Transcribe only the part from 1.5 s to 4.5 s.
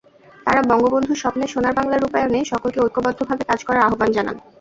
সোনার বাংলা রূপায়ণে সকলকে ঐক্যবদ্ধভাবে কাজ করার আহ্বান জানান।